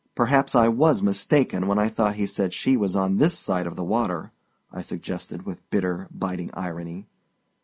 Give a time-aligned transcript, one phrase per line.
[0.15, 3.75] "Perhaps I was mistaken when I thought he said she was on this side of
[3.75, 4.31] the water,"
[4.71, 7.05] I suggested, with bitter, biting irony.